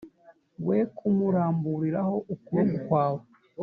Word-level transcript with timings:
we 0.67 0.77
kumuramburaho 0.97 2.15
ukuboko 2.33 2.75
kwawe 2.85 3.21